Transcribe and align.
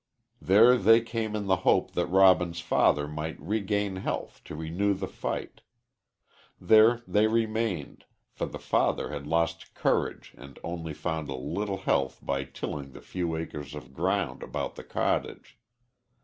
There 0.41 0.77
they 0.79 1.01
came 1.01 1.35
in 1.35 1.45
the 1.45 1.57
hope 1.57 1.91
that 1.91 2.07
Robin's 2.07 2.59
father 2.59 3.07
might 3.07 3.39
regain 3.39 3.97
health 3.97 4.41
to 4.45 4.55
renew 4.55 4.95
the 4.95 5.07
fight. 5.07 5.61
There 6.59 7.03
they 7.07 7.27
remained, 7.27 8.05
for 8.31 8.47
the 8.47 8.57
father 8.57 9.11
had 9.11 9.27
lost 9.27 9.75
courage 9.75 10.33
and 10.35 10.57
only 10.63 10.95
found 10.95 11.29
a 11.29 11.35
little 11.35 11.77
health 11.77 12.17
by 12.19 12.45
tilling 12.45 12.93
the 12.93 13.01
few 13.01 13.35
acres 13.35 13.75
of 13.75 13.93
ground 13.93 14.41
about 14.41 14.73
the 14.73 14.83
cottage. 14.83 15.59